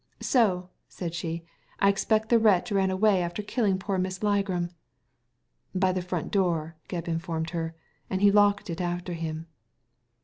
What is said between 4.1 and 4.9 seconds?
Ligram.""